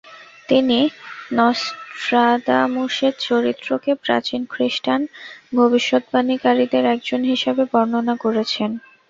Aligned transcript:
তিনি 0.49 0.79
নসট্রাদামুসের 1.33 3.13
চরিত্রকে 3.21 3.91
প্রাচীন 4.03 4.41
খ্রিস্টান 4.49 5.01
ভবিষ্যদ্বাণীকারীদের 5.57 6.83
একজন 6.95 7.21
হিসাবে 7.31 7.63
বর্ণনা 7.71 8.15
করেছেন। 8.23 8.69